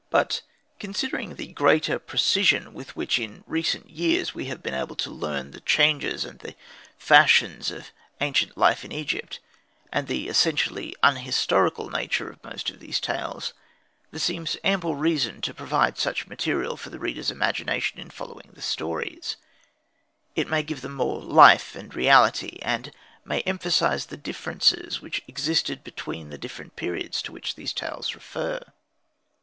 [0.09, 0.41] But,
[0.79, 5.51] considering the greater precision with which in recent years we have been able to learn
[5.51, 6.55] the changes and the
[6.97, 9.37] fashions of ancient life in Egypt,
[9.93, 13.53] and the essentially unhistorical nature of most of these tales,
[14.09, 18.61] there seems ample reason to provide such material for the reader's imagination in following the
[18.63, 19.35] stories;
[20.35, 22.91] it may give them more life and reality, and
[23.23, 28.59] may emphasise the differences which existed between the different periods to which these tales refer.